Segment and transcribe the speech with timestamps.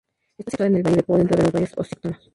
[0.39, 2.29] Está situado en el valle del Po, dentro de los Valles Occitanos.